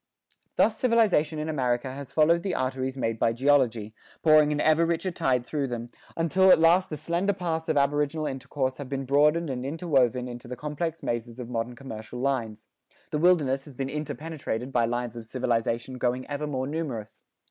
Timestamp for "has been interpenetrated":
13.65-14.71